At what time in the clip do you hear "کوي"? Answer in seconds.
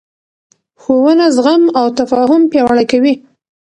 2.91-3.13